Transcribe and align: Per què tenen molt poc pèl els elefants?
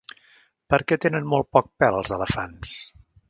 Per 0.73 0.79
què 0.91 0.97
tenen 1.03 1.27
molt 1.35 1.49
poc 1.57 1.69
pèl 1.83 1.99
els 1.99 2.15
elefants? 2.19 2.73